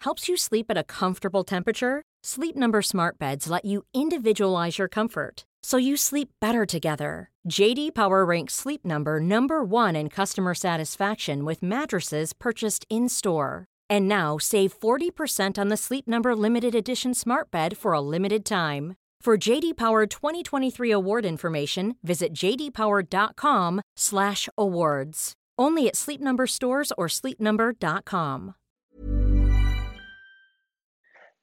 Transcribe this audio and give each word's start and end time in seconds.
Helps 0.00 0.28
you 0.28 0.36
sleep 0.36 0.66
at 0.70 0.78
a 0.78 0.84
comfortable 0.84 1.44
temperature? 1.44 2.02
Sleep 2.22 2.54
Number 2.56 2.82
Smart 2.82 3.18
Beds 3.18 3.48
let 3.48 3.64
you 3.64 3.84
individualize 3.94 4.78
your 4.78 4.88
comfort 4.88 5.44
so 5.62 5.78
you 5.78 5.96
sleep 5.96 6.28
better 6.40 6.64
together. 6.64 7.30
JD 7.50 7.92
Power 7.92 8.24
ranks 8.24 8.54
Sleep 8.54 8.84
Number 8.84 9.18
number 9.18 9.64
1 9.64 9.96
in 9.96 10.08
customer 10.08 10.54
satisfaction 10.54 11.44
with 11.44 11.60
mattresses 11.60 12.32
purchased 12.32 12.86
in-store. 12.88 13.64
And 13.90 14.06
now 14.06 14.38
save 14.38 14.78
40% 14.78 15.58
on 15.58 15.66
the 15.68 15.76
Sleep 15.76 16.06
Number 16.06 16.36
limited 16.36 16.76
edition 16.76 17.14
Smart 17.14 17.50
Bed 17.50 17.76
for 17.76 17.92
a 17.92 18.00
limited 18.00 18.44
time. 18.44 18.94
For 19.20 19.36
JD 19.36 19.76
Power 19.76 20.06
2023 20.06 20.92
award 20.92 21.24
information, 21.24 21.96
visit 22.04 22.32
jdpower.com/awards. 22.32 25.32
Only 25.58 25.88
at 25.88 25.96
Sleep 25.96 26.20
Number 26.20 26.46
stores 26.46 26.92
or 26.96 27.08
sleepnumber.com. 27.08 28.54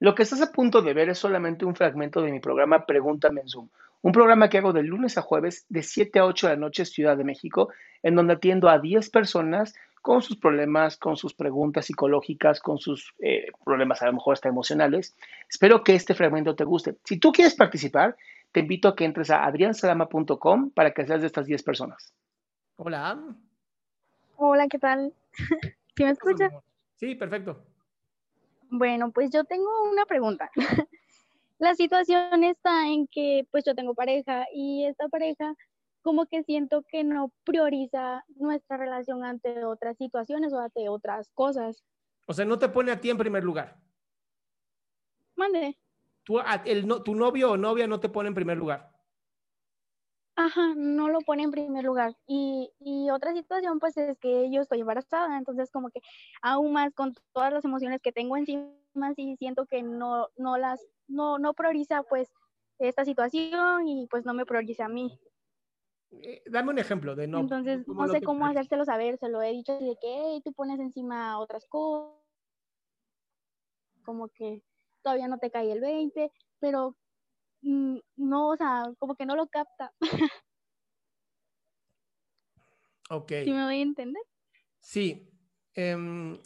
Lo 0.03 0.15
que 0.15 0.23
estás 0.23 0.41
a 0.41 0.51
punto 0.51 0.81
de 0.81 0.93
ver 0.93 1.07
es 1.07 1.17
solamente 1.17 1.63
un 1.63 1.75
fragmento 1.75 2.21
de 2.21 2.29
mi 2.29 2.41
programa 2.41 2.85
Pregúntame 2.85 3.39
en 3.39 3.47
Zoom, 3.47 3.69
un 4.01 4.11
programa 4.11 4.49
que 4.49 4.57
hago 4.57 4.73
de 4.73 4.83
lunes 4.83 5.17
a 5.17 5.21
jueves 5.21 5.65
de 5.69 5.81
7 5.81 6.19
a 6.19 6.25
8 6.25 6.47
de 6.47 6.53
la 6.55 6.59
noche 6.59 6.83
Ciudad 6.83 7.15
de 7.15 7.23
México, 7.23 7.69
en 8.01 8.15
donde 8.15 8.33
atiendo 8.33 8.67
a 8.67 8.79
10 8.79 9.09
personas 9.11 9.73
con 10.01 10.21
sus 10.21 10.35
problemas, 10.35 10.97
con 10.97 11.15
sus 11.15 11.33
preguntas 11.33 11.85
psicológicas, 11.85 12.59
con 12.59 12.79
sus 12.79 13.13
eh, 13.19 13.47
problemas 13.63 14.01
a 14.01 14.07
lo 14.07 14.11
mejor 14.15 14.33
hasta 14.33 14.49
emocionales. 14.49 15.15
Espero 15.49 15.85
que 15.85 15.95
este 15.95 16.15
fragmento 16.15 16.53
te 16.53 16.65
guste. 16.65 16.97
Si 17.05 17.17
tú 17.17 17.31
quieres 17.31 17.55
participar, 17.55 18.17
te 18.51 18.59
invito 18.59 18.89
a 18.89 18.97
que 18.97 19.05
entres 19.05 19.29
a 19.29 19.45
adriansalama.com 19.45 20.71
para 20.71 20.91
que 20.91 21.05
seas 21.05 21.21
de 21.21 21.27
estas 21.27 21.45
10 21.45 21.63
personas. 21.63 22.13
Hola. 22.75 23.23
Hola, 24.35 24.67
¿qué 24.67 24.79
tal? 24.79 25.13
¿Sí 25.95 26.03
me 26.03 26.09
escucha? 26.09 26.49
Sí, 26.97 27.15
perfecto. 27.15 27.72
Bueno, 28.69 29.11
pues 29.11 29.29
yo 29.31 29.43
tengo 29.43 29.69
una 29.91 30.05
pregunta. 30.05 30.49
La 31.59 31.75
situación 31.75 32.43
está 32.43 32.87
en 32.87 33.07
que 33.07 33.47
pues 33.51 33.63
yo 33.63 33.75
tengo 33.75 33.95
pareja 33.95 34.45
y 34.53 34.85
esta 34.85 35.07
pareja 35.07 35.55
como 36.01 36.25
que 36.25 36.43
siento 36.43 36.83
que 36.83 37.03
no 37.03 37.31
prioriza 37.45 38.25
nuestra 38.35 38.77
relación 38.77 39.23
ante 39.23 39.63
otras 39.63 39.97
situaciones 39.97 40.53
o 40.53 40.59
ante 40.59 40.89
otras 40.89 41.29
cosas. 41.33 41.83
O 42.27 42.33
sea, 42.33 42.45
no 42.45 42.59
te 42.59 42.69
pone 42.69 42.91
a 42.91 42.99
ti 42.99 43.09
en 43.09 43.17
primer 43.17 43.43
lugar. 43.43 43.77
Mande. 45.35 45.77
Tú, 46.23 46.39
el, 46.65 46.87
tu 47.03 47.15
novio 47.15 47.51
o 47.51 47.57
novia 47.57 47.87
no 47.87 47.99
te 47.99 48.09
pone 48.09 48.27
en 48.27 48.35
primer 48.35 48.57
lugar. 48.57 48.92
Ajá, 50.35 50.73
no 50.75 51.09
lo 51.09 51.19
pone 51.21 51.43
en 51.43 51.51
primer 51.51 51.83
lugar. 51.83 52.15
Y, 52.25 52.71
y, 52.79 53.09
otra 53.11 53.33
situación, 53.33 53.79
pues, 53.79 53.95
es 53.97 54.17
que 54.19 54.51
yo 54.51 54.61
estoy 54.61 54.79
embarazada, 54.81 55.37
entonces 55.37 55.69
como 55.69 55.89
que 55.89 56.01
aún 56.41 56.73
más 56.73 56.93
con 56.93 57.13
todas 57.33 57.53
las 57.53 57.65
emociones 57.65 58.01
que 58.01 58.11
tengo 58.11 58.35
encima, 58.35 58.73
y 59.15 59.35
siento 59.37 59.65
que 59.65 59.83
no, 59.83 60.27
no 60.37 60.57
las, 60.57 60.79
no, 61.07 61.37
no 61.37 61.53
prioriza, 61.53 62.03
pues, 62.03 62.31
esta 62.79 63.05
situación 63.05 63.87
y 63.87 64.07
pues 64.07 64.25
no 64.25 64.33
me 64.33 64.45
prioriza 64.45 64.85
a 64.85 64.89
mí. 64.89 65.17
Eh, 66.11 66.43
dame 66.45 66.71
un 66.71 66.79
ejemplo 66.79 67.15
de 67.15 67.27
no. 67.27 67.39
Entonces, 67.39 67.87
no 67.87 68.07
sé 68.07 68.21
cómo 68.21 68.45
hacérselo 68.45 68.85
saber, 68.85 69.17
se 69.17 69.29
lo 69.29 69.41
he 69.41 69.51
dicho 69.51 69.73
de 69.73 69.95
que 70.01 70.41
tú 70.43 70.53
pones 70.53 70.79
encima 70.79 71.39
otras 71.39 71.65
cosas, 71.67 72.19
como 74.03 74.27
que 74.29 74.61
todavía 75.01 75.27
no 75.27 75.37
te 75.37 75.49
cae 75.49 75.71
el 75.71 75.81
20, 75.81 76.31
pero 76.59 76.95
no, 77.63 78.49
o 78.49 78.57
sea, 78.57 78.83
como 78.99 79.15
que 79.15 79.25
no 79.25 79.35
lo 79.35 79.47
capta. 79.47 79.93
Ok. 83.09 83.31
¿Sí 83.43 83.51
me 83.51 83.65
voy 83.65 83.79
a 83.79 83.81
entender? 83.81 84.23
Sí. 84.79 85.29
Em, 85.75 86.39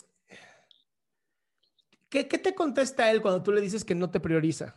¿qué, 2.09 2.23
te 2.23 2.55
contesta 2.55 3.09
él 3.11 3.21
cuando 3.21 3.43
tú 3.43 3.51
le 3.51 3.61
dices 3.61 3.85
que 3.85 3.95
no 3.95 4.09
te 4.09 4.19
prioriza? 4.19 4.75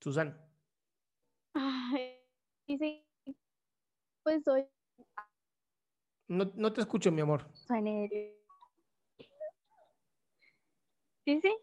Susan. 0.00 0.36
dice, 2.66 3.06
pues 4.24 4.42
soy... 4.42 4.66
No, 6.26 6.50
no 6.54 6.72
te 6.72 6.80
escucho, 6.80 7.12
mi 7.12 7.20
amor. 7.20 7.48
Soy 7.52 7.82
Sí, 11.24 11.40
sí. 11.40 11.56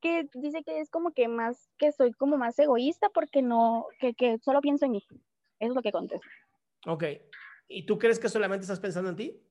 Que 0.00 0.28
dice 0.34 0.62
que 0.64 0.80
es 0.80 0.90
como 0.90 1.12
que 1.12 1.28
más, 1.28 1.70
que 1.76 1.92
soy 1.92 2.12
como 2.12 2.38
más 2.38 2.58
egoísta 2.58 3.08
porque 3.10 3.42
no, 3.42 3.86
que, 3.98 4.14
que 4.14 4.38
solo 4.38 4.60
pienso 4.60 4.86
en 4.86 4.92
mí. 4.92 5.06
Eso 5.58 5.72
es 5.72 5.74
lo 5.74 5.82
que 5.82 5.92
contesta. 5.92 6.26
Ok. 6.86 7.04
¿Y 7.68 7.84
tú 7.84 7.98
crees 7.98 8.18
que 8.18 8.28
solamente 8.28 8.62
estás 8.62 8.80
pensando 8.80 9.10
en 9.10 9.16
ti? 9.16 9.42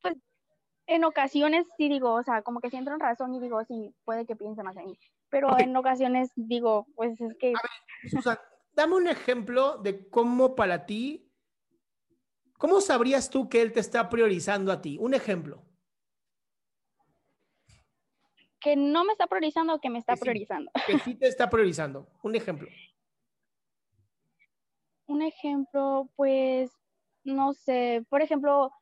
Pues 0.00 0.14
en 0.86 1.04
ocasiones 1.04 1.66
sí 1.76 1.88
digo, 1.88 2.14
o 2.14 2.22
sea, 2.22 2.42
como 2.42 2.60
que 2.60 2.70
siento 2.70 2.92
en 2.92 3.00
razón 3.00 3.34
y 3.34 3.40
digo, 3.40 3.62
sí, 3.64 3.94
puede 4.04 4.24
que 4.24 4.36
piense 4.36 4.62
más 4.62 4.76
en 4.76 4.86
mí. 4.86 4.98
Pero 5.28 5.58
en 5.58 5.76
ocasiones 5.76 6.30
digo, 6.36 6.86
pues 6.94 7.20
es 7.20 7.36
que... 7.38 7.48
A 7.48 7.60
ver, 7.62 8.10
Susan, 8.10 8.38
dame 8.72 8.94
un 8.94 9.08
ejemplo 9.08 9.78
de 9.78 10.08
cómo 10.08 10.54
para 10.54 10.86
ti 10.86 11.25
¿Cómo 12.58 12.80
sabrías 12.80 13.30
tú 13.30 13.48
que 13.48 13.60
él 13.62 13.72
te 13.72 13.80
está 13.80 14.08
priorizando 14.08 14.72
a 14.72 14.80
ti? 14.80 14.96
Un 15.00 15.14
ejemplo. 15.14 15.62
Que 18.60 18.76
no 18.76 19.04
me 19.04 19.12
está 19.12 19.26
priorizando 19.26 19.74
o 19.74 19.80
que 19.80 19.90
me 19.90 19.98
está 19.98 20.16
priorizando. 20.16 20.70
Que 20.86 20.98
sí 20.98 21.14
te 21.14 21.28
está 21.28 21.50
priorizando. 21.50 22.08
Un 22.22 22.34
ejemplo. 22.34 22.68
Un 25.08 25.22
ejemplo, 25.22 26.10
pues, 26.16 26.72
no 27.22 27.52
sé, 27.52 28.04
por 28.08 28.22
ejemplo, 28.22 28.72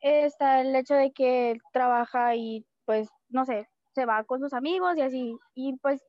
está 0.00 0.60
el 0.60 0.76
hecho 0.76 0.94
de 0.94 1.10
que 1.10 1.58
trabaja 1.72 2.36
y 2.36 2.64
pues, 2.84 3.08
no 3.30 3.44
sé, 3.44 3.68
se 3.92 4.06
va 4.06 4.22
con 4.24 4.40
sus 4.40 4.52
amigos 4.52 4.96
y 4.96 5.00
así. 5.00 5.36
Y 5.54 5.76
pues 5.78 6.00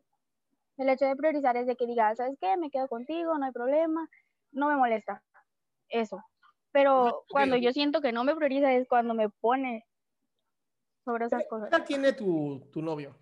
el 0.77 0.89
hecho 0.89 1.05
de 1.05 1.15
priorizar 1.15 1.57
es 1.57 1.67
de 1.67 1.75
que 1.75 1.87
diga, 1.87 2.15
¿sabes 2.15 2.37
qué? 2.39 2.57
Me 2.57 2.69
quedo 2.69 2.87
contigo, 2.87 3.37
no 3.37 3.45
hay 3.45 3.51
problema, 3.51 4.07
no 4.51 4.67
me 4.67 4.75
molesta. 4.75 5.23
Eso. 5.89 6.23
Pero 6.71 7.25
cuando 7.29 7.57
yo 7.57 7.71
siento 7.71 8.01
que 8.01 8.11
no 8.11 8.23
me 8.23 8.35
prioriza 8.35 8.73
es 8.73 8.87
cuando 8.87 9.13
me 9.13 9.29
pone 9.29 9.85
sobre 11.03 11.25
esas 11.25 11.43
cosas. 11.49 11.69
¿Qué 11.69 11.75
edad 11.75 11.85
tiene 11.85 12.13
tu, 12.13 12.67
tu 12.71 12.81
novio? 12.81 13.15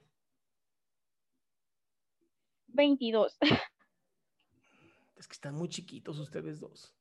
22. 2.68 3.38
Es 5.18 5.28
que 5.28 5.34
están 5.34 5.54
muy 5.54 5.68
chiquitos 5.68 6.18
ustedes 6.18 6.62
dos. 6.62 6.94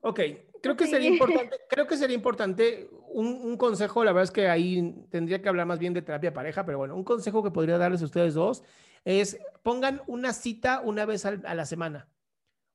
Ok, 0.00 0.20
creo 0.62 0.76
que 0.78 0.86
sería 0.86 1.10
importante, 1.10 1.56
creo 1.68 1.86
que 1.86 1.98
sería 1.98 2.16
importante 2.16 2.88
un, 3.08 3.26
un, 3.26 3.58
consejo, 3.58 4.02
la 4.02 4.12
verdad 4.12 4.24
es 4.24 4.30
que 4.30 4.48
ahí 4.48 5.06
tendría 5.10 5.42
que 5.42 5.48
hablar 5.50 5.66
más 5.66 5.78
bien 5.78 5.92
de 5.92 6.00
terapia 6.00 6.32
pareja, 6.32 6.64
pero 6.64 6.78
bueno, 6.78 6.96
un 6.96 7.04
consejo 7.04 7.42
que 7.42 7.50
podría 7.50 7.76
darles 7.76 8.00
a 8.00 8.06
ustedes 8.06 8.32
dos 8.32 8.64
es 9.04 9.38
pongan 9.62 10.00
una 10.06 10.32
cita 10.32 10.80
una 10.80 11.04
vez 11.04 11.26
a 11.26 11.54
la 11.54 11.66
semana 11.66 12.08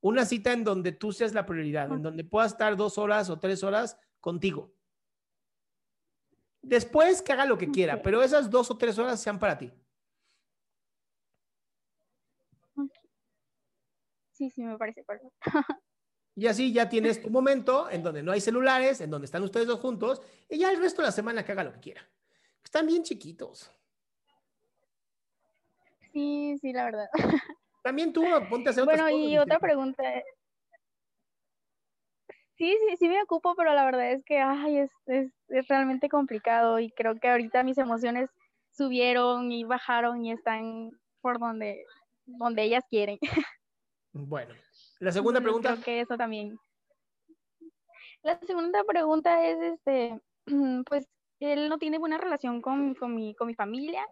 una 0.08 0.26
cita 0.26 0.54
en 0.54 0.64
donde 0.64 0.92
tú 0.92 1.12
seas 1.12 1.34
la 1.34 1.46
prioridad, 1.46 1.92
en 1.92 2.02
donde 2.02 2.24
puedas 2.24 2.52
estar 2.54 2.76
dos 2.76 2.98
horas 2.98 3.30
o 3.30 3.40
tres 3.40 3.64
horas 3.64 3.98
contigo. 4.20 4.74
Después 6.62 7.22
que 7.22 7.34
haga 7.34 7.46
lo 7.46 7.58
que 7.58 7.72
quiera, 7.72 8.02
pero 8.02 8.22
esas 8.22 8.50
dos 8.50 8.70
o 8.72 8.78
tres 8.78 8.98
horas 9.00 9.22
sean 9.22 9.40
para 9.40 9.58
ti. 9.58 9.72
Sí, 14.32 14.52
sí, 14.52 14.64
me 14.64 14.78
parece 14.78 15.04
perfecto. 15.04 15.34
Y 16.36 16.46
así 16.46 16.72
ya 16.72 16.88
tienes 16.88 17.20
tu 17.20 17.32
momento 17.32 17.90
en 17.90 18.04
donde 18.04 18.22
no 18.22 18.32
hay 18.32 18.40
celulares, 18.40 19.02
en 19.02 19.10
donde 19.10 19.26
están 19.26 19.42
ustedes 19.42 19.66
dos 19.66 19.80
juntos, 19.80 20.22
y 20.48 20.60
ya 20.60 20.70
el 20.70 20.80
resto 20.80 21.02
de 21.02 21.08
la 21.08 21.12
semana 21.12 21.44
que 21.44 21.52
haga 21.52 21.64
lo 21.64 21.74
que 21.74 21.80
quiera. 21.80 22.08
Están 22.64 22.86
bien 22.86 23.02
chiquitos. 23.02 23.72
Sí, 26.14 26.56
sí, 26.62 26.74
la 26.74 26.86
verdad. 26.86 27.08
También 27.88 28.12
tú 28.12 28.22
ponte 28.50 28.68
a 28.68 28.72
hacer 28.72 28.84
otras 28.84 29.00
Bueno, 29.00 29.18
cosas, 29.18 29.32
y 29.32 29.38
otra 29.38 29.60
pregunta. 29.60 30.04
Sí, 32.58 32.78
sí, 32.86 32.98
sí 32.98 33.08
me 33.08 33.24
ocupo, 33.24 33.56
pero 33.56 33.74
la 33.74 33.86
verdad 33.86 34.12
es 34.12 34.26
que 34.26 34.40
ay, 34.40 34.80
es, 34.80 34.92
es, 35.06 35.32
es 35.48 35.70
realmente 35.70 36.10
complicado 36.10 36.80
y 36.80 36.92
creo 36.92 37.16
que 37.16 37.30
ahorita 37.30 37.64
mis 37.64 37.78
emociones 37.78 38.30
subieron 38.72 39.54
y 39.54 39.64
bajaron 39.64 40.26
y 40.26 40.34
están 40.34 40.92
por 41.22 41.40
donde, 41.40 41.86
donde 42.26 42.64
ellas 42.64 42.84
quieren. 42.90 43.20
Bueno, 44.12 44.54
la 45.00 45.12
segunda 45.14 45.40
pregunta. 45.40 45.74
Creo 45.74 45.84
que 45.84 46.02
eso 46.02 46.18
también. 46.18 46.60
La 48.22 48.38
segunda 48.40 48.84
pregunta 48.84 49.46
es, 49.46 49.62
este, 49.62 50.20
pues, 50.90 51.08
él 51.40 51.70
no 51.70 51.78
tiene 51.78 52.00
buena 52.00 52.18
relación 52.18 52.62
con, 52.62 52.96
con 52.96 53.16
mi, 53.16 53.34
con 53.36 53.48
mi 53.48 53.54
familia, 53.54 54.06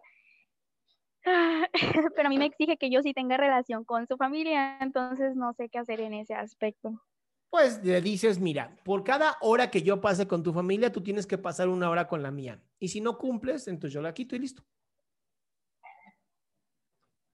pero 2.14 2.26
a 2.26 2.30
mí 2.30 2.38
me 2.38 2.46
exige 2.46 2.76
que 2.76 2.90
yo 2.90 3.02
sí 3.02 3.12
tenga 3.12 3.36
relación 3.36 3.84
con 3.84 4.06
su 4.06 4.16
familia, 4.16 4.78
entonces 4.80 5.34
no 5.34 5.52
sé 5.54 5.68
qué 5.68 5.78
hacer 5.78 6.00
en 6.00 6.14
ese 6.14 6.34
aspecto. 6.34 7.02
Pues 7.50 7.82
le 7.84 8.00
dices, 8.00 8.38
mira, 8.38 8.76
por 8.84 9.02
cada 9.04 9.36
hora 9.40 9.70
que 9.70 9.82
yo 9.82 10.00
pase 10.00 10.26
con 10.26 10.42
tu 10.42 10.52
familia, 10.52 10.92
tú 10.92 11.02
tienes 11.02 11.26
que 11.26 11.38
pasar 11.38 11.68
una 11.68 11.88
hora 11.90 12.06
con 12.06 12.22
la 12.22 12.30
mía. 12.30 12.62
Y 12.78 12.88
si 12.88 13.00
no 13.00 13.18
cumples, 13.18 13.66
entonces 13.68 13.94
yo 13.94 14.02
la 14.02 14.14
quito 14.14 14.36
y 14.36 14.40
listo. 14.40 14.62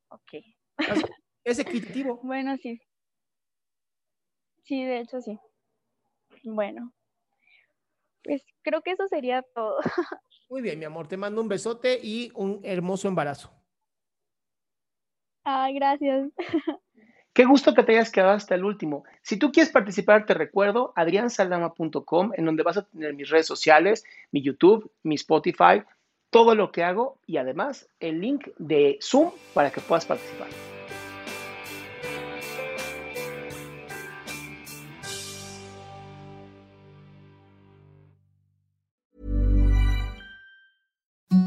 Ok. 0.09 0.45
Es 1.45 1.59
equitativo. 1.59 2.21
Bueno, 2.23 2.57
sí. 2.57 2.81
Sí, 4.63 4.85
de 4.85 5.01
hecho 5.01 5.21
sí. 5.21 5.37
Bueno, 6.45 6.93
pues 8.23 8.45
creo 8.63 8.81
que 8.83 8.93
eso 8.93 9.09
sería 9.09 9.43
todo. 9.55 9.79
Muy 10.49 10.63
bien, 10.63 10.79
mi 10.79 10.85
amor, 10.85 11.09
te 11.09 11.17
mando 11.17 11.41
un 11.41 11.49
besote 11.49 11.99
y 12.01 12.31
un 12.35 12.61
hermoso 12.63 13.09
embarazo. 13.09 13.62
Ay, 15.45 15.75
gracias. 15.75 16.31
Qué 17.33 17.47
gusto 17.47 17.75
que 17.75 17.83
te 17.83 17.93
hayas 17.93 18.11
quedado 18.11 18.33
hasta 18.33 18.55
el 18.55 18.65
último. 18.65 19.05
Si 19.23 19.39
tú 19.39 19.53
quieres 19.53 19.73
participar, 19.73 20.27
te 20.27 20.35
recuerdo 20.35 20.93
adriansaldama.com, 20.97 22.33
en 22.37 22.45
donde 22.45 22.63
vas 22.63 22.77
a 22.77 22.85
tener 22.85 23.15
mis 23.15 23.31
redes 23.31 23.47
sociales, 23.47 24.05
mi 24.33 24.43
YouTube, 24.43 24.91
mi 25.03 25.15
Spotify, 25.15 25.83
todo 26.29 26.55
lo 26.55 26.73
que 26.73 26.85
hago 26.85 27.19
y 27.27 27.39
además 27.39 27.89
el 28.01 28.21
link 28.21 28.49
de 28.59 28.99
Zoom 29.01 29.31
para 29.55 29.71
que 29.71 29.81
puedas 29.81 30.05
participar. 30.05 30.49